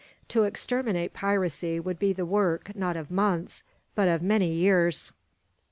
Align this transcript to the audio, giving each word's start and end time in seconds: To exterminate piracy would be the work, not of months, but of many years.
To 0.29 0.45
exterminate 0.45 1.13
piracy 1.13 1.79
would 1.79 1.99
be 1.99 2.11
the 2.11 2.25
work, 2.25 2.75
not 2.75 2.97
of 2.97 3.11
months, 3.11 3.61
but 3.93 4.07
of 4.07 4.23
many 4.23 4.51
years. 4.51 5.11